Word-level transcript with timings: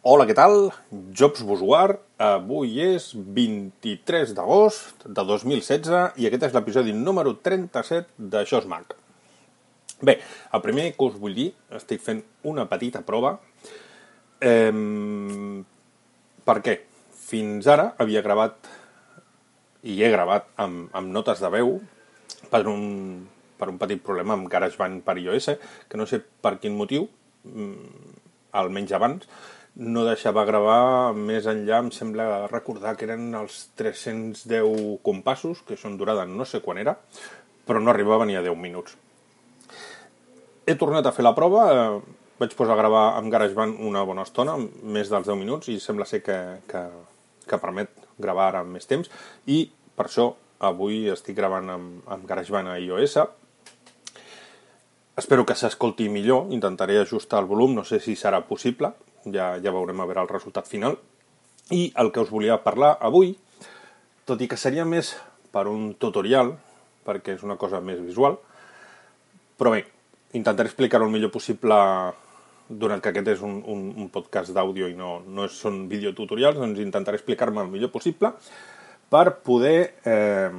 Hola, 0.00 0.24
què 0.24 0.32
tal? 0.32 0.70
Jobs 1.12 1.42
Busguard. 1.44 1.98
Avui 2.24 2.78
és 2.80 3.10
23 3.12 4.30
d'agost 4.32 5.02
de 5.04 5.24
2016 5.28 6.16
i 6.16 6.24
aquest 6.24 6.46
és 6.46 6.54
l'episodi 6.56 6.94
número 6.96 7.34
37 7.44 8.08
d'Això 8.32 8.62
és 8.62 8.68
Mac. 8.70 8.94
Bé, 10.00 10.14
el 10.56 10.62
primer 10.64 10.86
que 10.94 11.04
us 11.04 11.18
vull 11.20 11.36
dir, 11.36 11.50
estic 11.76 12.00
fent 12.00 12.22
una 12.48 12.64
petita 12.70 13.04
prova. 13.04 13.34
Eh, 14.40 14.72
per 16.48 16.56
què? 16.64 16.78
Fins 17.28 17.68
ara 17.68 17.90
havia 18.00 18.24
gravat 18.24 18.72
i 19.84 20.00
he 20.00 20.08
gravat 20.16 20.48
amb, 20.64 20.88
amb 20.96 21.12
notes 21.12 21.44
de 21.44 21.52
veu 21.58 21.76
per 22.48 22.64
un, 22.72 22.88
per 23.60 23.68
un 23.68 23.76
petit 23.76 24.00
problema 24.00 24.32
amb 24.32 24.48
GarageBand 24.48 25.04
per 25.04 25.20
iOS, 25.20 25.52
que 25.92 26.00
no 26.00 26.08
sé 26.08 26.24
per 26.24 26.56
quin 26.56 26.80
motiu, 26.80 27.10
mm, 27.44 28.20
almenys 28.56 28.96
abans, 28.96 29.28
no 29.76 30.04
deixava 30.04 30.44
gravar 30.48 31.12
més 31.14 31.46
enllà, 31.48 31.78
em 31.84 31.90
sembla 31.94 32.46
recordar 32.50 32.96
que 32.98 33.06
eren 33.06 33.30
els 33.38 33.68
310 33.78 34.98
compassos, 35.06 35.62
que 35.66 35.78
són 35.78 35.96
durada 36.00 36.26
no 36.26 36.44
sé 36.44 36.60
quan 36.64 36.80
era, 36.82 36.96
però 37.66 37.80
no 37.80 37.92
arribava 37.92 38.26
ni 38.26 38.36
a 38.36 38.42
10 38.42 38.58
minuts. 38.58 38.96
He 40.66 40.76
tornat 40.78 41.06
a 41.06 41.14
fer 41.14 41.24
la 41.24 41.34
prova, 41.34 41.62
eh, 41.70 42.18
vaig 42.40 42.54
posar 42.56 42.74
a 42.74 42.80
gravar 42.80 43.04
amb 43.18 43.30
GarageBand 43.32 43.80
una 43.86 44.02
bona 44.06 44.26
estona, 44.26 44.56
més 44.82 45.10
dels 45.10 45.26
10 45.28 45.38
minuts, 45.38 45.70
i 45.70 45.80
sembla 45.80 46.06
ser 46.06 46.22
que, 46.26 46.38
que, 46.70 46.84
que 47.46 47.62
permet 47.62 47.92
gravar 48.18 48.50
ara 48.50 48.64
amb 48.64 48.74
més 48.76 48.88
temps, 48.90 49.10
i 49.46 49.64
per 49.96 50.08
això 50.08 50.32
avui 50.60 51.06
estic 51.12 51.36
gravant 51.38 51.70
amb, 51.72 52.00
amb 52.10 52.26
GarageBand 52.28 52.72
a 52.72 52.78
iOS. 52.80 53.16
Espero 55.20 55.44
que 55.46 55.56
s'escolti 55.56 56.08
millor, 56.08 56.48
intentaré 56.52 56.98
ajustar 57.00 57.40
el 57.42 57.48
volum, 57.48 57.74
no 57.76 57.84
sé 57.84 58.00
si 58.00 58.16
serà 58.16 58.42
possible, 58.48 58.92
ja, 59.26 59.54
ja 59.60 59.74
veurem 59.74 60.00
a 60.00 60.08
veure 60.08 60.24
el 60.24 60.32
resultat 60.32 60.68
final. 60.68 60.98
I 61.70 61.92
el 62.00 62.10
que 62.12 62.22
us 62.24 62.32
volia 62.32 62.60
parlar 62.64 62.96
avui, 63.00 63.34
tot 64.26 64.40
i 64.42 64.48
que 64.50 64.58
seria 64.58 64.84
més 64.84 65.14
per 65.52 65.66
un 65.70 65.92
tutorial, 65.98 66.54
perquè 67.06 67.36
és 67.36 67.44
una 67.46 67.58
cosa 67.58 67.80
més 67.82 68.00
visual, 68.02 68.38
però 69.58 69.74
bé, 69.74 69.84
intentaré 70.36 70.70
explicar-ho 70.70 71.06
el 71.06 71.14
millor 71.14 71.32
possible 71.34 71.76
donat 72.70 73.02
que 73.02 73.10
aquest 73.10 73.32
és 73.32 73.40
un, 73.42 73.58
un, 73.66 73.88
un 73.98 74.10
podcast 74.14 74.54
d'àudio 74.54 74.88
i 74.90 74.94
no, 74.94 75.18
no 75.26 75.48
són 75.50 75.82
videotutorials, 75.90 76.60
doncs 76.60 76.78
intentaré 76.82 77.18
explicar-me 77.18 77.64
el 77.64 77.72
millor 77.72 77.90
possible 77.90 78.30
per 79.10 79.40
poder 79.42 79.96
eh, 80.06 80.52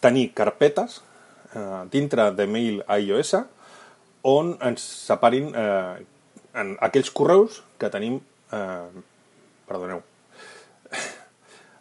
tenir 0.00 0.28
carpetes 0.38 1.00
eh, 1.56 1.82
dintre 1.90 2.30
de 2.38 2.46
mail 2.46 2.80
a 2.86 3.00
iOS 3.02 3.34
on 4.30 4.54
ens 4.62 4.84
separin 5.08 5.50
eh, 5.50 6.04
en 6.54 6.76
aquells 6.80 7.10
correus 7.10 7.62
que 7.78 7.90
tenim... 7.92 8.20
Eh, 8.52 9.02
perdoneu. 9.68 10.02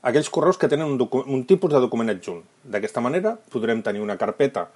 aquells 0.07 0.29
correus 0.31 0.57
que 0.57 0.69
tenen 0.71 0.93
un, 0.93 1.25
un 1.25 1.43
tipus 1.45 1.73
de 1.73 1.81
document 1.83 2.13
adjunt. 2.13 2.41
D'aquesta 2.63 3.03
manera 3.03 3.35
podrem 3.51 3.83
tenir 3.85 4.01
una 4.01 4.17
carpeta 4.21 4.69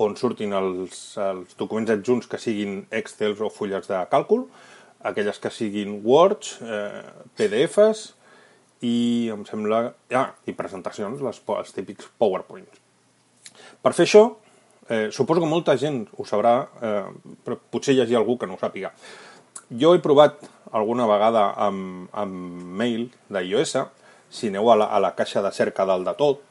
on 0.00 0.16
surtin 0.16 0.54
els, 0.56 1.00
els 1.20 1.56
documents 1.58 1.92
adjunts 1.92 2.28
que 2.30 2.40
siguin 2.40 2.86
Excels 2.90 3.42
o 3.44 3.50
fulles 3.52 3.88
de 3.90 4.00
càlcul, 4.12 4.46
aquelles 5.04 5.38
que 5.42 5.50
siguin 5.52 5.98
Words, 6.04 6.56
eh, 6.64 7.02
PDFs 7.36 8.12
i 8.86 9.30
em 9.34 9.44
sembla... 9.46 9.90
Ah, 10.16 10.30
i 10.48 10.54
presentacions, 10.56 11.20
les, 11.22 11.42
els 11.58 11.74
típics 11.76 12.08
PowerPoints. 12.18 12.80
Per 13.82 13.92
fer 13.94 14.06
això, 14.06 14.24
eh, 14.88 15.10
suposo 15.14 15.42
que 15.42 15.50
molta 15.50 15.76
gent 15.78 16.06
ho 16.16 16.26
sabrà, 16.26 16.54
eh, 16.80 17.34
però 17.44 17.58
potser 17.74 17.94
hi 17.94 18.02
hagi 18.02 18.18
algú 18.18 18.38
que 18.38 18.48
no 18.48 18.56
ho 18.56 18.62
sàpiga. 18.62 18.92
Jo 19.80 19.94
he 19.94 20.02
provat 20.04 20.42
alguna 20.72 21.06
vegada 21.08 21.46
amb, 21.56 22.08
amb 22.12 22.64
mail 22.76 23.06
d'iOS, 23.32 23.76
si 24.32 24.48
aneu 24.52 24.68
a 24.72 24.76
la, 24.76 24.88
a 24.92 25.00
la 25.00 25.14
caixa 25.16 25.40
de 25.44 25.52
cerca 25.52 25.86
dalt 25.88 26.04
de 26.08 26.14
tot, 26.18 26.42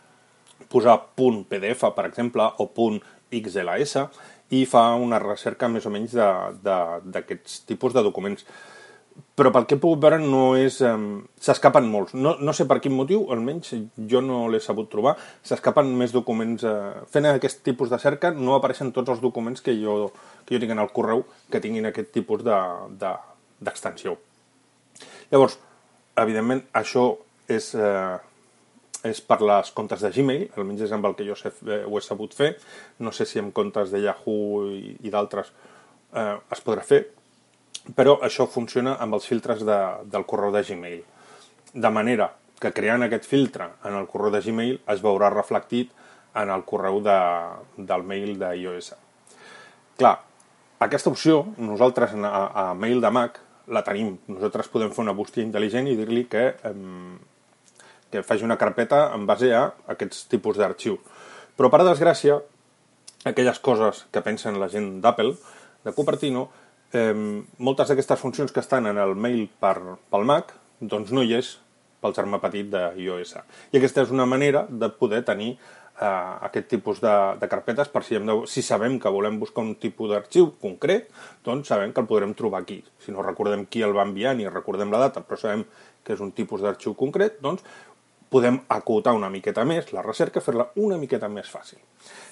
posar 0.71 0.97
punt 1.17 1.43
.pdf, 1.49 1.91
per 1.93 2.07
exemple, 2.07 2.47
o 2.57 2.69
punt 2.73 3.01
.xls, 3.29 3.97
i 4.51 4.65
fa 4.65 4.83
una 4.99 5.19
recerca 5.21 5.69
més 5.71 5.85
o 5.85 5.93
menys 5.93 6.15
d'aquests 6.17 7.61
tipus 7.69 7.93
de 7.95 8.03
documents 8.03 8.45
però 9.35 9.51
pel 9.53 9.65
que 9.67 9.77
he 9.77 9.81
pogut 9.81 10.01
veure 10.03 10.19
no 10.21 10.55
és... 10.59 10.79
Um, 10.85 11.23
s'escapen 11.41 11.87
molts. 11.89 12.13
No, 12.13 12.35
no 12.39 12.53
sé 12.53 12.67
per 12.69 12.77
quin 12.83 12.93
motiu, 12.95 13.23
almenys 13.33 13.73
jo 14.11 14.21
no 14.23 14.43
l'he 14.51 14.59
sabut 14.63 14.89
trobar. 14.91 15.15
S'escapen 15.47 15.89
més 15.97 16.13
documents... 16.15 16.65
Uh, 16.67 17.05
fent 17.11 17.29
aquest 17.29 17.63
tipus 17.65 17.89
de 17.91 17.99
cerca 18.01 18.33
no 18.35 18.57
apareixen 18.57 18.91
tots 18.95 19.13
els 19.13 19.23
documents 19.23 19.63
que 19.65 19.75
jo, 19.79 20.11
que 20.45 20.55
jo 20.55 20.61
tinc 20.63 20.75
en 20.75 20.83
el 20.83 20.91
correu 20.93 21.23
que 21.51 21.61
tinguin 21.63 21.89
aquest 21.89 22.11
tipus 22.15 22.43
d'extensió. 22.45 24.17
De, 24.17 24.19
de, 24.19 24.27
Llavors, 25.31 25.55
evidentment, 26.19 26.65
això 26.75 27.05
és, 27.51 27.71
uh, 27.79 28.19
és 29.07 29.23
per 29.25 29.39
les 29.41 29.71
comptes 29.75 30.03
de 30.03 30.11
Gmail, 30.11 30.49
almenys 30.59 30.83
és 30.85 30.93
amb 30.93 31.07
el 31.07 31.15
que 31.17 31.25
jo 31.25 31.37
sé, 31.39 31.53
eh, 31.65 31.81
ho 31.87 31.97
he 31.97 32.03
sabut 32.03 32.35
fer. 32.35 32.51
No 32.99 33.15
sé 33.15 33.25
si 33.25 33.39
amb 33.39 33.55
comptes 33.55 33.95
de 33.95 34.03
Yahoo 34.03 34.67
i, 34.75 34.97
i 35.07 35.13
d'altres 35.13 35.53
uh, 35.55 36.37
es 36.51 36.63
podrà 36.67 36.83
fer, 36.85 37.05
però 37.95 38.17
això 38.21 38.47
funciona 38.47 38.95
amb 39.01 39.17
els 39.17 39.27
filtres 39.27 39.65
de, 39.65 39.79
del 40.11 40.25
correu 40.29 40.53
de 40.53 40.63
Gmail. 40.67 41.01
De 41.73 41.89
manera 41.89 42.29
que 42.61 42.73
creant 42.75 43.03
aquest 43.03 43.25
filtre 43.25 43.71
en 43.87 43.97
el 43.97 44.07
correu 44.07 44.33
de 44.33 44.41
Gmail 44.45 44.81
es 44.93 45.01
veurà 45.01 45.31
reflectit 45.33 45.93
en 46.37 46.51
el 46.53 46.63
correu 46.63 47.01
de, 47.03 47.19
del 47.77 48.03
mail 48.07 48.37
de 48.39 48.51
iOS. 48.61 48.93
Clar, 49.97 50.19
aquesta 50.81 51.11
opció 51.11 51.41
nosaltres 51.57 52.13
a, 52.15 52.45
a 52.47 52.65
mail 52.73 53.01
de 53.01 53.11
Mac 53.13 53.41
la 53.71 53.83
tenim. 53.85 54.15
Nosaltres 54.31 54.69
podem 54.71 54.93
fer 54.93 55.03
una 55.03 55.15
bústia 55.17 55.43
intel·ligent 55.45 55.89
i 55.89 55.97
dir-li 55.97 56.25
que, 56.29 56.47
eh, 56.53 56.73
que 58.11 58.23
faci 58.25 58.45
una 58.47 58.59
carpeta 58.61 59.07
en 59.15 59.25
base 59.29 59.51
a 59.55 59.67
aquests 59.93 60.25
tipus 60.31 60.59
d'arxiu. 60.59 60.97
Però, 61.57 61.69
per 61.69 61.83
desgràcia, 61.85 62.39
aquelles 63.29 63.59
coses 63.59 64.05
que 64.11 64.23
pensen 64.25 64.59
la 64.59 64.69
gent 64.71 64.99
d'Apple, 65.03 65.35
de 65.85 65.93
Cupertino, 65.93 66.47
eh, 66.93 67.43
moltes 67.57 67.91
d'aquestes 67.91 68.19
funcions 68.19 68.51
que 68.51 68.63
estan 68.63 68.87
en 68.89 68.99
el 69.01 69.15
mail 69.15 69.47
per, 69.59 69.77
pel 70.11 70.27
Mac 70.27 70.55
doncs 70.81 71.11
no 71.13 71.23
hi 71.23 71.35
és 71.37 71.57
pel 72.01 72.15
germà 72.17 72.39
petit 72.41 72.65
de 72.71 72.87
iOS. 72.97 73.35
I 73.71 73.77
aquesta 73.77 74.01
és 74.01 74.11
una 74.13 74.25
manera 74.25 74.65
de 74.69 74.89
poder 74.89 75.21
tenir 75.27 75.51
eh, 76.01 76.33
aquest 76.47 76.67
tipus 76.71 77.01
de, 77.03 77.13
de 77.41 77.49
carpetes 77.51 77.91
per 77.93 78.03
si, 78.07 78.17
hem 78.17 78.25
de, 78.25 78.37
si 78.49 78.63
sabem 78.65 78.97
que 78.99 79.11
volem 79.13 79.37
buscar 79.39 79.63
un 79.63 79.75
tipus 79.81 80.09
d'arxiu 80.11 80.51
concret, 80.61 81.11
doncs 81.45 81.69
sabem 81.69 81.93
que 81.93 82.01
el 82.01 82.09
podrem 82.09 82.33
trobar 82.37 82.63
aquí. 82.63 82.81
Si 83.03 83.13
no 83.13 83.25
recordem 83.25 83.67
qui 83.69 83.85
el 83.85 83.95
va 83.97 84.07
enviar 84.07 84.33
ni 84.37 84.49
recordem 84.49 84.91
la 84.93 85.05
data, 85.05 85.23
però 85.25 85.39
sabem 85.39 85.65
que 86.01 86.17
és 86.17 86.25
un 86.25 86.33
tipus 86.33 86.65
d'arxiu 86.65 86.97
concret, 86.97 87.37
doncs 87.45 87.61
podem 88.31 88.61
acotar 88.71 89.13
una 89.13 89.29
miqueta 89.29 89.65
més 89.67 89.91
la 89.91 90.01
recerca, 90.05 90.41
fer-la 90.41 90.69
una 90.79 90.97
miqueta 90.97 91.27
més 91.29 91.49
fàcil. 91.51 91.81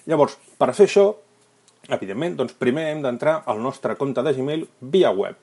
Llavors, 0.07 0.37
per 0.57 0.71
fer 0.73 0.87
això, 0.87 1.09
Evidentment, 1.89 2.35
doncs 2.37 2.53
primer 2.53 2.89
hem 2.91 3.01
d'entrar 3.01 3.39
al 3.49 3.61
nostre 3.63 3.95
compte 3.97 4.21
de 4.25 4.33
Gmail 4.37 4.67
via 4.93 5.09
web. 5.15 5.41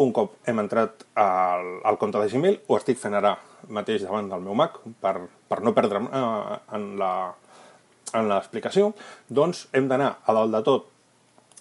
Un 0.00 0.12
cop 0.16 0.38
hem 0.48 0.62
entrat 0.62 1.04
al, 1.18 1.74
al 1.84 1.98
compte 2.00 2.20
de 2.22 2.30
Gmail, 2.32 2.60
ho 2.68 2.78
estic 2.78 3.00
fent 3.00 3.18
ara 3.18 3.34
mateix 3.74 4.06
davant 4.06 4.30
del 4.30 4.44
meu 4.44 4.56
Mac 4.56 4.78
per, 5.02 5.18
per 5.50 5.60
no 5.66 5.74
perdre 5.76 6.00
eh, 6.06 6.58
en 6.78 6.88
la 7.00 7.12
en 8.16 8.28
l'explicació, 8.30 8.92
doncs 9.28 9.66
hem 9.76 9.88
d'anar 9.90 10.18
a 10.24 10.34
dalt 10.36 10.54
de 10.54 10.62
tot 10.64 10.86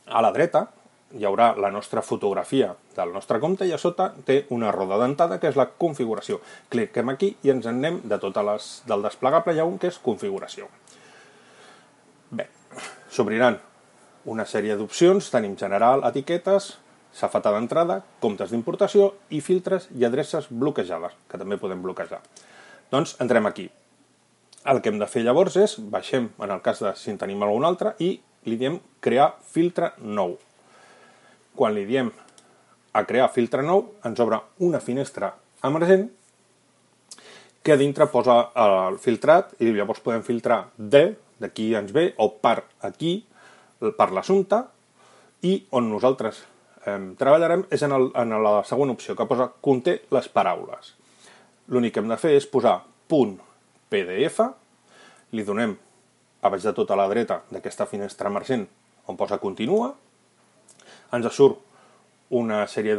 a 0.07 0.21
la 0.23 0.31
dreta, 0.31 0.63
hi 1.15 1.23
haurà 1.27 1.53
la 1.59 1.71
nostra 1.71 2.01
fotografia 2.03 2.73
del 2.95 3.13
nostre 3.15 3.39
compte 3.43 3.67
i 3.67 3.71
a 3.75 3.79
sota 3.79 4.09
té 4.27 4.41
una 4.55 4.71
roda 4.75 4.99
dentada 4.99 5.37
que 5.39 5.51
és 5.51 5.59
la 5.59 5.69
configuració. 5.79 6.41
Cliquem 6.71 7.11
aquí 7.13 7.33
i 7.43 7.51
ens 7.51 7.67
en 7.67 7.79
anem 7.79 8.01
de 8.03 8.19
totes 8.19 8.47
les 8.47 8.69
del 8.87 9.05
desplegable 9.07 9.55
hi 9.55 9.63
ha 9.63 9.67
un 9.67 9.79
que 9.79 9.91
és 9.91 9.99
configuració. 10.03 10.67
Bé, 12.31 12.47
s'obriran 13.11 13.59
una 14.27 14.45
sèrie 14.45 14.75
d'opcions, 14.75 15.31
tenim 15.31 15.55
general, 15.59 16.03
etiquetes, 16.07 16.75
safata 17.15 17.53
d'entrada, 17.55 18.01
comptes 18.21 18.51
d'importació 18.51 19.13
i 19.33 19.39
filtres 19.41 19.87
i 19.95 20.05
adreces 20.05 20.49
bloquejades, 20.51 21.15
que 21.31 21.39
també 21.39 21.57
podem 21.57 21.81
bloquejar. 21.81 22.19
Doncs 22.91 23.15
entrem 23.23 23.47
aquí. 23.47 23.69
El 24.67 24.81
que 24.83 24.91
hem 24.91 24.99
de 24.99 25.07
fer 25.07 25.23
llavors 25.23 25.55
és, 25.57 25.77
baixem 25.79 26.29
en 26.43 26.51
el 26.51 26.61
cas 26.61 26.83
de 26.83 26.91
si 26.99 27.13
en 27.13 27.19
tenim 27.21 27.43
algun 27.43 27.65
altre, 27.65 27.95
i 28.03 28.17
li 28.47 28.59
diem 28.59 28.77
crear 29.03 29.31
filtre 29.47 29.93
nou. 30.03 30.35
Quan 31.55 31.73
li 31.73 31.87
diem 31.87 32.11
a 32.93 33.03
crear 33.07 33.31
filtre 33.33 33.63
nou, 33.63 33.85
ens 34.05 34.19
obre 34.19 34.41
una 34.67 34.83
finestra 34.83 35.31
emergent 35.67 36.09
que 37.63 37.73
a 37.75 37.79
dintre 37.79 38.07
posa 38.11 38.37
el 38.55 38.99
filtrat 39.03 39.55
i 39.59 39.71
llavors 39.75 40.03
podem 40.03 40.21
filtrar 40.23 40.61
de, 40.77 41.17
d'aquí 41.41 41.73
ens 41.75 41.91
ve, 41.95 42.11
o 42.17 42.29
per 42.43 42.61
aquí, 42.87 43.19
per 43.79 44.11
l'assumpte, 44.13 44.61
i 45.45 45.57
on 45.77 45.89
nosaltres 45.91 46.41
eh, 46.85 46.97
treballarem 47.19 47.65
és 47.73 47.83
en, 47.85 47.93
el, 47.97 48.09
en 48.17 48.37
la 48.43 48.55
següent 48.67 48.93
opció, 48.95 49.15
que 49.15 49.27
posa 49.29 49.49
conté 49.61 49.99
les 50.13 50.29
paraules. 50.33 50.93
L'únic 51.73 51.95
que 51.95 52.03
hem 52.03 52.09
de 52.11 52.19
fer 52.21 52.33
és 52.37 52.47
posar 52.49 52.79
punt 53.09 53.37
PDF, 53.91 54.41
li 55.35 55.43
donem 55.43 55.75
a 56.41 56.49
baix 56.49 56.63
de 56.63 56.73
tota 56.75 56.95
la 56.95 57.07
dreta 57.11 57.41
d'aquesta 57.51 57.87
finestra 57.89 58.31
emergent 58.31 58.67
on 59.07 59.17
posa 59.19 59.39
continua, 59.39 59.93
ens 61.15 61.27
surt 61.35 61.59
una 62.35 62.65
sèrie 62.67 62.97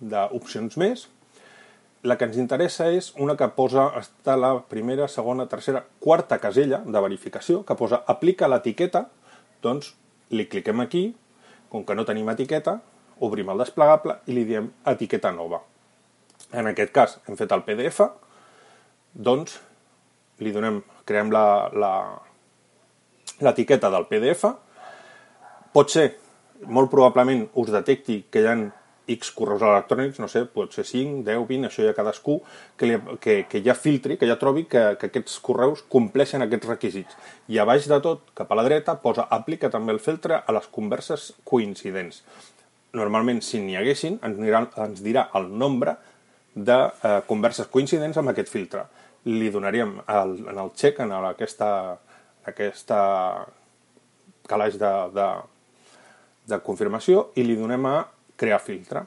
d'opcions 0.00 0.78
més. 0.80 1.08
La 2.04 2.16
que 2.20 2.26
ens 2.28 2.36
interessa 2.40 2.90
és 2.92 3.10
una 3.20 3.36
que 3.36 3.48
posa, 3.56 3.86
està 4.00 4.36
la 4.36 4.58
primera, 4.68 5.08
segona, 5.08 5.46
tercera, 5.48 5.84
quarta 6.00 6.38
casella 6.40 6.82
de 6.84 7.00
verificació, 7.00 7.62
que 7.64 7.76
posa 7.80 8.02
aplica 8.06 8.48
l'etiqueta, 8.48 9.06
doncs 9.64 9.94
li 10.34 10.44
cliquem 10.50 10.80
aquí, 10.84 11.04
com 11.72 11.84
que 11.84 11.96
no 11.96 12.04
tenim 12.06 12.28
etiqueta, 12.30 12.78
obrim 13.24 13.50
el 13.50 13.62
desplegable 13.62 14.14
i 14.28 14.32
li 14.36 14.44
diem 14.48 14.66
etiqueta 14.90 15.30
nova. 15.32 15.58
En 16.54 16.66
aquest 16.70 16.92
cas 16.94 17.18
hem 17.26 17.36
fet 17.38 17.52
el 17.54 17.64
PDF, 17.66 17.98
doncs 19.14 19.58
li 20.42 20.52
donem, 20.54 20.82
creem 21.06 21.30
l'etiqueta 23.42 23.90
del 23.90 24.06
PDF, 24.10 24.42
pot 25.74 25.90
ser 25.90 26.06
molt 26.70 26.90
probablement 26.90 27.48
us 27.60 27.70
detecti 27.74 28.24
que 28.30 28.40
hi 28.42 28.46
ha 28.48 28.56
X 29.10 29.30
correus 29.36 29.62
electrònics, 29.62 30.18
no 30.22 30.28
sé, 30.32 30.44
pot 30.48 30.72
ser 30.72 30.86
5, 30.88 31.20
10, 31.26 31.42
20, 31.48 31.68
això 31.68 31.84
ja 31.84 31.92
cadascú, 31.96 32.38
que, 32.80 32.88
li, 32.88 32.96
que, 33.20 33.36
que 33.50 33.60
ja 33.64 33.74
filtri, 33.76 34.16
que 34.20 34.28
ja 34.28 34.38
trobi 34.40 34.64
que, 34.70 34.82
que 35.00 35.10
aquests 35.10 35.36
correus 35.44 35.84
compleixen 35.92 36.44
aquests 36.44 36.70
requisits. 36.70 37.18
I 37.52 37.60
a 37.60 37.66
baix 37.68 37.88
de 37.90 38.00
tot, 38.04 38.24
cap 38.38 38.50
a 38.50 38.58
la 38.58 38.64
dreta, 38.64 38.96
posa 39.02 39.26
aplica 39.36 39.68
també 39.72 39.92
el 39.92 40.00
filtre 40.00 40.40
a 40.40 40.56
les 40.56 40.68
converses 40.72 41.32
coincidents. 41.44 42.22
Normalment, 42.96 43.42
si 43.44 43.60
n'hi 43.60 43.76
haguessin, 43.76 44.20
ens 44.24 44.40
dirà, 44.40 44.64
ens 44.86 45.04
dirà 45.04 45.28
el 45.36 45.50
nombre 45.52 45.98
de 46.54 46.78
eh, 46.78 47.20
converses 47.28 47.68
coincidents 47.68 48.16
amb 48.20 48.32
aquest 48.32 48.48
filtre. 48.48 48.86
Li 49.28 49.50
donaríem 49.50 49.98
el, 50.06 50.36
en 50.48 50.60
el 50.62 50.72
check, 50.78 51.00
en 51.02 51.12
aquesta, 51.12 51.68
aquesta 52.46 53.00
calaix 54.48 54.78
de, 54.78 54.92
de, 55.16 55.28
de 56.52 56.60
confirmació 56.64 57.30
i 57.36 57.44
li 57.44 57.56
donem 57.58 57.86
a 57.88 57.96
crear 58.40 58.60
filtre. 58.62 59.04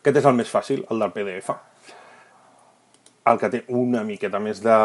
Aquest 0.00 0.20
és 0.22 0.28
el 0.28 0.36
més 0.38 0.50
fàcil, 0.50 0.84
el 0.90 1.02
del 1.02 1.14
PDF. 1.14 1.56
El 3.26 3.40
que 3.42 3.50
té 3.50 3.62
una 3.74 4.04
miqueta 4.06 4.38
més 4.38 4.62
de, 4.62 4.78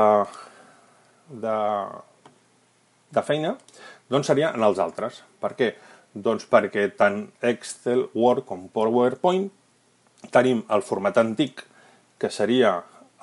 de, 1.43 1.57
de 3.13 3.23
feina 3.27 3.55
doncs 4.11 4.27
seria 4.27 4.51
en 4.57 4.63
els 4.67 4.79
altres. 4.83 5.21
Per 5.39 5.53
què? 5.55 5.71
Doncs 6.11 6.47
perquè 6.51 6.89
tant 6.99 7.23
Excel, 7.47 8.09
Word 8.17 8.43
com 8.49 8.65
PowerPoint 8.73 9.47
tenim 10.33 10.65
el 10.69 10.83
format 10.85 11.17
antic, 11.21 11.63
que 12.19 12.29
seria 12.29 12.75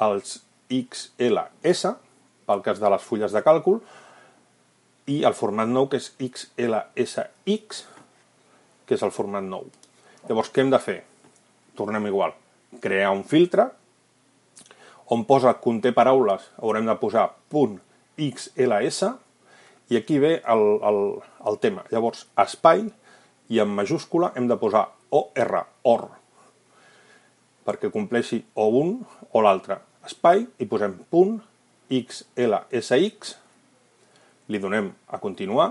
els 0.02 0.38
XLS, 0.72 1.92
pel 2.48 2.62
cas 2.64 2.80
de 2.80 2.90
les 2.90 3.04
fulles 3.04 3.34
de 3.34 3.42
càlcul, 3.44 3.82
i 5.08 5.20
el 5.24 5.36
format 5.36 5.68
nou, 5.68 5.86
que 5.88 6.00
és 6.00 6.10
XLSX, 6.16 7.84
que 8.88 8.96
és 8.96 9.04
el 9.04 9.12
format 9.14 9.44
nou. 9.44 9.68
Llavors, 10.26 10.50
què 10.50 10.64
hem 10.64 10.72
de 10.72 10.80
fer? 10.82 10.98
Tornem 11.78 12.08
igual. 12.10 12.34
Crear 12.82 13.12
un 13.14 13.22
filtre, 13.24 13.68
on 15.14 15.24
posa 15.28 15.54
conté 15.62 15.92
paraules, 15.96 16.50
haurem 16.58 16.88
de 16.88 16.96
posar 17.00 17.30
punt 17.52 17.78
.xls, 18.18 19.02
i 19.88 19.96
aquí 19.96 20.18
ve 20.20 20.34
el, 20.44 20.64
el, 20.84 21.00
el 21.48 21.58
tema. 21.62 21.86
Llavors, 21.92 22.26
espai, 22.36 22.88
i 23.48 23.60
en 23.62 23.70
majúscula 23.72 24.32
hem 24.36 24.48
de 24.50 24.58
posar 24.60 24.84
OR, 25.16 25.62
OR, 25.88 26.08
perquè 27.64 27.88
compleixi 27.92 28.42
o 28.58 28.68
un 28.82 28.98
o 29.32 29.44
l'altre. 29.44 29.78
Espai, 30.04 30.44
i 30.60 30.68
posem 30.68 30.98
punt 31.08 31.38
XLSX, 31.88 33.34
li 34.52 34.60
donem 34.60 34.92
a 35.08 35.20
continuar, 35.20 35.70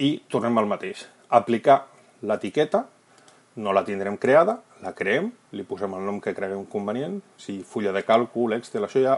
i 0.00 0.14
tornem 0.32 0.56
al 0.56 0.68
mateix. 0.68 1.04
Aplicar 1.28 1.82
l'etiqueta, 2.26 2.84
no 3.60 3.72
la 3.74 3.84
tindrem 3.84 4.16
creada, 4.20 4.58
la 4.84 4.92
creem, 4.96 5.30
li 5.56 5.64
posem 5.66 5.94
el 5.96 6.04
nom 6.06 6.20
que 6.22 6.34
creguem 6.36 6.64
convenient, 6.70 7.18
si 7.40 7.60
fulla 7.66 7.92
de 7.96 8.04
càlcul, 8.06 8.54
Excel, 8.56 8.86
això 8.86 9.02
ja 9.02 9.16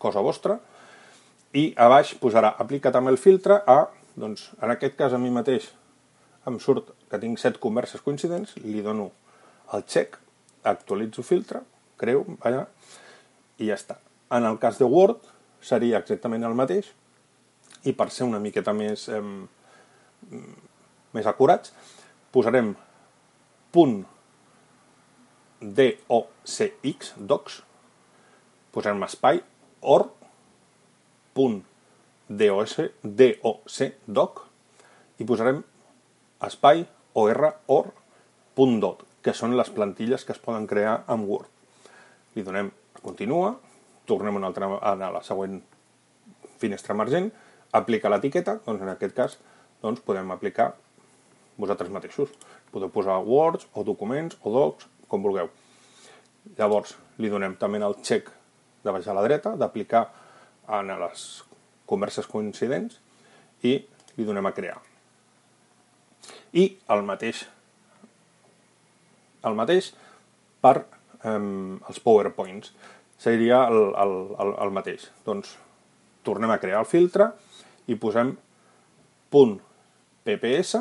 cosa 0.00 0.22
vostra, 0.24 0.58
i 1.54 1.68
a 1.78 1.88
baix 1.92 2.14
posarà 2.18 2.54
aplica 2.58 2.92
també 2.94 3.12
el 3.14 3.20
filtre 3.20 3.60
a, 3.70 3.84
doncs, 4.18 4.48
en 4.60 4.72
aquest 4.74 4.96
cas 4.98 5.14
a 5.14 5.20
mi 5.20 5.30
mateix 5.34 5.70
em 6.48 6.58
surt 6.60 6.90
que 7.10 7.20
tinc 7.20 7.38
set 7.40 7.60
converses 7.62 8.02
coincidents, 8.04 8.56
li 8.64 8.82
dono 8.84 9.10
el 9.72 9.84
check, 9.88 10.18
actualitzo 10.64 11.22
filtre, 11.24 11.62
creu, 12.00 12.24
allà, 12.44 12.66
i 13.60 13.70
ja 13.70 13.78
està. 13.78 13.96
En 14.34 14.44
el 14.44 14.58
cas 14.60 14.80
de 14.80 14.88
Word 14.88 15.24
seria 15.64 16.00
exactament 16.02 16.44
el 16.44 16.56
mateix, 16.58 16.90
i 17.84 17.92
per 17.92 18.08
ser 18.10 18.26
una 18.26 18.40
miqueta 18.40 18.72
més 18.76 19.06
eh, 19.12 19.22
més 21.14 21.28
acurats, 21.30 21.72
posarem 22.34 22.72
punt 23.74 24.02
docx, 25.62 27.14
docs, 27.16 27.62
posarem 28.74 29.06
espai, 29.06 29.40
or, 29.80 30.08
punt 31.34 31.62
dos, 32.28 32.76
doc, 33.02 33.70
doc, 34.06 34.42
i 35.18 35.24
posarem 35.24 35.62
espai, 36.44 36.84
or, 37.14 37.54
or, 37.70 37.92
punt 38.58 38.80
dot, 38.82 39.06
que 39.22 39.32
són 39.32 39.54
les 39.56 39.70
plantilles 39.70 40.26
que 40.26 40.34
es 40.34 40.42
poden 40.42 40.66
crear 40.66 41.04
amb 41.06 41.28
Word. 41.30 41.48
Li 42.34 42.42
donem 42.42 42.70
continua, 43.00 43.54
tornem 44.10 44.36
una 44.36 44.50
altra, 44.50 44.68
a 44.82 44.94
la 44.98 45.22
següent 45.22 45.60
finestra 46.58 46.94
emergent, 46.98 47.30
aplica 47.74 48.10
l'etiqueta, 48.10 48.58
doncs 48.66 48.82
en 48.82 48.90
aquest 48.92 49.14
cas 49.14 49.38
doncs 49.82 50.02
podem 50.04 50.30
aplicar 50.32 50.72
vosaltres 51.60 51.92
mateixos. 51.92 52.32
Podeu 52.72 52.90
posar 52.92 53.20
Words 53.22 53.68
o 53.74 53.84
documents 53.86 54.38
o 54.42 54.52
docs, 54.54 54.88
com 55.08 55.22
vulgueu. 55.22 55.50
Llavors, 56.58 56.96
li 57.18 57.30
donem 57.32 57.56
també 57.60 57.80
el 57.82 57.96
check 58.02 58.30
de 58.84 58.92
baix 58.92 59.06
a 59.08 59.16
la 59.16 59.24
dreta, 59.24 59.54
d'aplicar 59.56 60.04
en 60.78 60.92
les 61.00 61.44
converses 61.88 62.26
coincidents 62.28 62.98
i 63.64 63.78
li 64.16 64.24
donem 64.24 64.46
a 64.46 64.54
crear. 64.56 64.78
I 66.54 66.68
el 66.94 67.02
mateix 67.04 67.44
el 69.44 69.56
mateix 69.58 69.90
per 70.64 70.76
eh, 70.80 71.36
els 71.36 72.00
PowerPoints. 72.04 72.72
Seria 73.20 73.64
el, 73.70 73.92
el, 74.00 74.14
el, 74.42 74.54
el 74.66 74.72
mateix. 74.74 75.06
Doncs 75.26 75.54
tornem 76.26 76.50
a 76.50 76.58
crear 76.60 76.80
el 76.82 76.88
filtre 76.88 77.30
i 77.92 77.96
posem 78.00 78.32
punt 79.32 79.58
pps 80.24 80.78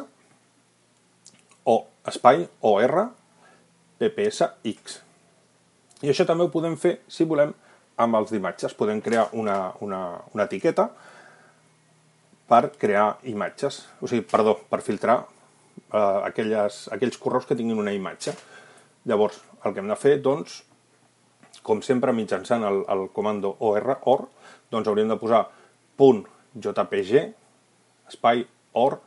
o 1.69 1.75
espai 2.09 2.47
OR 2.61 2.95
PPSX. 3.99 4.99
I 6.03 6.11
això 6.11 6.25
també 6.27 6.43
ho 6.43 6.51
podem 6.51 6.75
fer, 6.79 6.97
si 7.07 7.23
volem, 7.27 7.53
amb 8.03 8.17
els 8.19 8.33
d'imatges. 8.33 8.75
Podem 8.75 8.99
crear 9.01 9.29
una, 9.39 9.57
una, 9.85 10.01
una 10.33 10.47
etiqueta 10.49 10.89
per 12.49 12.67
crear 12.79 13.19
imatges, 13.29 13.79
o 14.01 14.09
sigui, 14.09 14.25
perdó, 14.27 14.57
per 14.69 14.81
filtrar 14.83 15.21
eh, 15.23 16.19
aquelles, 16.27 16.83
aquells 16.93 17.17
correus 17.21 17.47
que 17.47 17.57
tinguin 17.57 17.79
una 17.79 17.93
imatge. 17.95 18.35
Llavors, 19.09 19.39
el 19.63 19.73
que 19.73 19.81
hem 19.83 19.89
de 19.91 19.99
fer, 19.99 20.17
doncs, 20.23 20.59
com 21.63 21.81
sempre, 21.85 22.13
mitjançant 22.15 22.65
el, 22.67 22.83
el 22.91 23.07
comando 23.15 23.55
OR, 23.63 23.97
OR, 24.11 24.27
doncs 24.73 24.89
hauríem 24.91 25.11
de 25.13 25.19
posar 25.21 25.45
.jpg, 25.97 27.23
espai 28.11 28.43
OR, 28.79 28.99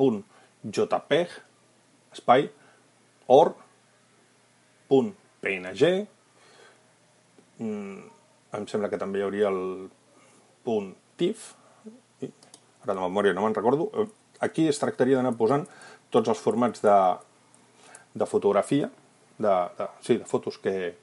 .jpeg, 0.00 1.32
espai, 2.14 2.48
or, 3.30 3.54
punt 4.90 5.14
.png, 5.40 5.90
mm, 7.58 8.00
em 8.58 8.66
sembla 8.68 8.90
que 8.92 8.98
també 9.00 9.20
hi 9.20 9.26
hauria 9.26 9.48
el 9.52 9.62
punt 10.66 10.92
.tif, 11.20 11.52
ara 12.20 12.94
de 12.94 13.00
memòria 13.00 13.34
no 13.36 13.44
me'n 13.44 13.56
recordo, 13.56 13.90
aquí 14.40 14.66
es 14.68 14.80
tractaria 14.80 15.18
d'anar 15.18 15.36
posant 15.36 15.66
tots 16.10 16.32
els 16.32 16.40
formats 16.40 16.82
de, 16.82 16.96
de 18.14 18.26
fotografia, 18.26 18.90
de, 19.38 19.54
de, 19.78 19.88
sí, 20.04 20.16
de 20.16 20.28
fotos 20.28 20.58
que, 20.58 20.94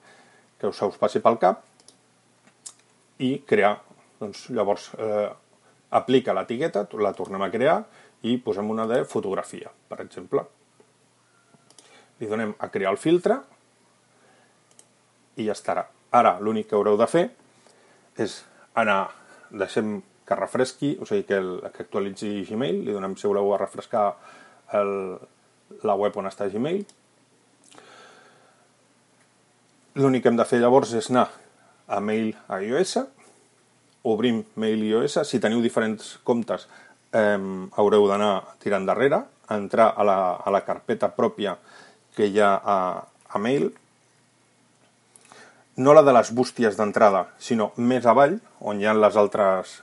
que 0.59 0.69
us, 0.69 0.81
us 0.81 0.99
passi 1.01 1.21
pel 1.23 1.39
cap, 1.41 1.63
i 3.23 3.37
crear, 3.49 3.77
doncs 4.19 4.47
llavors 4.53 4.91
eh, 4.97 5.29
aplica 5.97 6.35
l'etiqueta, 6.37 6.85
la 7.01 7.13
tornem 7.17 7.45
a 7.45 7.51
crear, 7.53 7.79
i 8.27 8.37
posem 8.41 8.69
una 8.69 8.87
de 8.89 9.03
fotografia, 9.05 9.71
per 9.89 10.01
exemple. 10.03 10.43
Li 12.19 12.27
donem 12.29 12.53
a 12.59 12.69
crear 12.73 12.91
el 12.93 12.99
filtre 13.01 13.37
i 15.37 15.45
ja 15.45 15.55
estarà. 15.55 15.85
Ara 16.17 16.37
l'únic 16.41 16.69
que 16.69 16.77
haureu 16.77 16.97
de 16.97 17.07
fer 17.09 17.25
és 18.17 18.39
anar, 18.77 19.07
deixem 19.51 19.99
que 20.27 20.35
refresqui, 20.35 20.95
o 20.99 21.05
sigui 21.07 21.23
que, 21.27 21.37
el, 21.39 21.51
que 21.73 21.85
actualitzi 21.85 22.41
Gmail, 22.49 22.81
li 22.83 22.95
donem 22.95 23.15
si 23.15 23.29
voleu 23.29 23.53
a 23.53 23.59
refrescar 23.61 24.07
el, 24.75 24.91
la 25.87 25.95
web 25.95 26.17
on 26.19 26.27
està 26.27 26.49
Gmail. 26.51 26.83
L'únic 29.97 30.25
que 30.25 30.31
hem 30.33 30.39
de 30.39 30.45
fer 30.45 30.59
llavors 30.61 30.91
és 30.97 31.07
anar 31.13 31.29
a 31.87 32.01
Mail 32.03 32.33
a 32.51 32.59
iOS, 32.61 32.97
obrim 34.07 34.43
Mail 34.59 34.83
iOS, 34.89 35.21
si 35.29 35.39
teniu 35.43 35.63
diferents 35.63 36.17
comptes 36.27 36.67
eh, 37.15 37.39
haureu 37.79 38.07
d'anar 38.09 38.33
tirant 38.63 38.85
darrere, 38.87 39.23
entrar 39.53 39.93
a 39.95 40.03
la, 40.03 40.19
a 40.43 40.51
la 40.51 40.63
carpeta 40.67 41.09
pròpia 41.15 41.55
que 42.17 42.27
hi 42.27 42.41
ha 42.41 42.53
a, 42.57 42.77
a 43.29 43.41
Mail, 43.41 43.69
no 45.77 45.93
la 45.93 46.01
de 46.01 46.13
les 46.15 46.31
bústies 46.33 46.77
d'entrada, 46.77 47.27
sinó 47.37 47.71
més 47.77 48.07
avall, 48.09 48.39
on 48.59 48.81
hi 48.81 48.87
ha 48.89 48.95
les 48.97 49.17
altres 49.21 49.77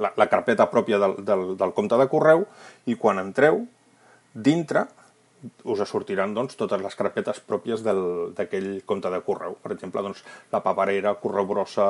la, 0.00 0.12
la 0.16 0.28
carpeta 0.30 0.68
pròpia 0.72 1.00
del, 1.02 1.18
del, 1.26 1.50
del 1.60 1.74
compte 1.76 1.98
de 2.00 2.06
correu 2.08 2.46
i 2.88 2.96
quan 2.96 3.20
entreu, 3.20 3.66
dintre 4.32 4.86
us 5.70 5.82
sortiran 5.86 6.32
doncs, 6.34 6.56
totes 6.58 6.80
les 6.82 6.96
carpetes 6.98 7.38
pròpies 7.46 7.84
d'aquell 7.84 8.70
compte 8.88 9.10
de 9.12 9.20
correu. 9.26 9.54
Per 9.62 9.70
exemple, 9.74 10.02
doncs, 10.02 10.24
la 10.52 10.62
paperera, 10.64 11.14
correu 11.22 11.46
brossa, 11.46 11.86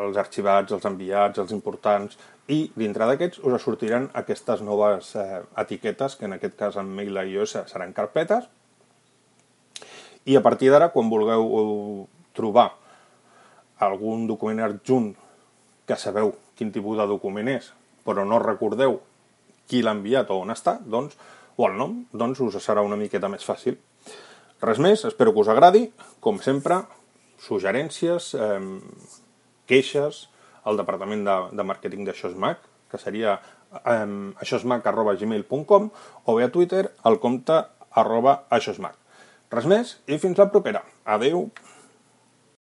els 0.00 0.18
arxivats, 0.18 0.72
els 0.74 0.88
enviats, 0.88 1.38
els 1.38 1.52
importants, 1.54 2.18
i 2.50 2.64
dintre 2.76 3.06
d'aquests 3.08 3.44
us 3.46 3.62
sortiran 3.62 4.08
aquestes 4.20 4.64
noves 4.66 5.14
eh, 5.20 5.44
etiquetes, 5.62 6.16
que 6.18 6.26
en 6.28 6.36
aquest 6.36 6.58
cas 6.58 6.80
en 6.80 6.90
Mail 6.96 7.20
iOS 7.22 7.56
seran 7.70 7.94
carpetes, 7.96 8.48
i 10.24 10.36
a 10.36 10.42
partir 10.42 10.70
d'ara, 10.72 10.90
quan 10.94 11.10
vulgueu 11.12 12.08
trobar 12.34 12.70
algun 13.84 14.26
document 14.26 14.62
adjunt 14.64 15.12
que 15.84 15.96
sabeu 16.00 16.32
quin 16.56 16.72
tipus 16.72 16.98
de 16.98 17.06
document 17.10 17.50
és, 17.52 17.72
però 18.04 18.24
no 18.24 18.40
recordeu 18.40 19.00
qui 19.68 19.82
l'ha 19.82 19.94
enviat 19.96 20.30
o 20.30 20.40
on 20.44 20.52
està, 20.54 20.78
doncs, 20.80 21.16
o 21.56 21.68
el 21.68 21.76
nom, 21.78 21.98
doncs 22.12 22.40
us 22.44 22.56
serà 22.62 22.82
una 22.84 22.98
miqueta 23.00 23.30
més 23.32 23.44
fàcil. 23.46 23.78
Res 24.64 24.80
més, 24.80 25.04
espero 25.04 25.32
que 25.34 25.42
us 25.44 25.50
agradi. 25.52 25.86
Com 26.24 26.40
sempre, 26.42 26.80
suggerències, 27.42 28.32
eh, 28.34 28.60
queixes 29.68 30.24
al 30.64 30.80
departament 30.80 31.24
de, 31.26 31.36
de 31.52 31.66
màrqueting 31.66 32.06
d'Aixòsmac, 32.06 32.64
que 32.90 33.00
seria 33.00 33.36
eh, 33.36 34.32
aixòsmac.gmail.com 34.40 35.88
o 36.24 36.36
bé 36.38 36.48
a 36.48 36.52
Twitter 36.52 36.86
al 37.04 37.20
compte 37.22 37.60
arroba 37.94 38.42
aixòsmac. 38.50 39.03
Res 39.54 39.66
més 39.70 39.94
i 40.10 40.18
fins 40.18 40.40
la 40.40 40.48
propera. 40.50 40.82
Adeu! 41.16 41.44